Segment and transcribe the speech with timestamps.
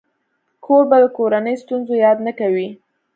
[0.65, 2.67] کوربه د کورنۍ ستونزو یاد نه کوي.